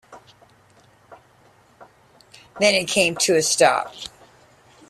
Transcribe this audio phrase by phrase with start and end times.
[2.59, 3.93] Then he came to a stop.